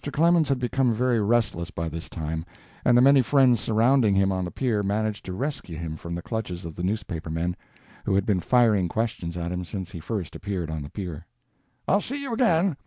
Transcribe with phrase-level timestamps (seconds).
[0.11, 2.43] Clemens had become very restless by this time,
[2.83, 6.23] and the many friends surrounding him on the pier managed to rescue him from the
[6.23, 7.55] clutches of the newspaper men,
[8.05, 11.27] who had been firing questions at him since he first appeared on the pier.
[11.87, 12.77] "I'll see you again.